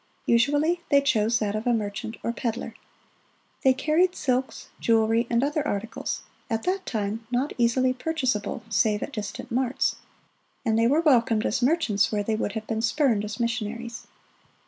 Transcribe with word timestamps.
Usually 0.25 0.81
they 0.89 0.99
chose 0.99 1.37
that 1.37 1.55
of 1.55 1.67
merchant 1.67 2.17
or 2.23 2.33
peddler. 2.33 2.73
"They 3.63 3.71
carried 3.75 4.15
silks, 4.15 4.69
jewelry, 4.79 5.27
and 5.29 5.43
other 5.43 5.67
articles, 5.67 6.23
at 6.49 6.63
that 6.63 6.87
time 6.87 7.27
not 7.29 7.53
easily 7.59 7.93
purchasable 7.93 8.63
save 8.67 9.03
at 9.03 9.13
distant 9.13 9.51
marts; 9.51 9.97
and 10.65 10.75
they 10.79 10.87
were 10.87 11.01
welcomed 11.01 11.45
as 11.45 11.61
merchants 11.61 12.11
where 12.11 12.23
they 12.23 12.33
would 12.33 12.53
have 12.53 12.65
been 12.65 12.81
spurned 12.81 13.23
as 13.23 13.39
missionaries." 13.39 14.07